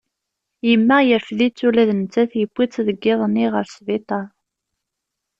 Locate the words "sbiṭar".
3.75-4.25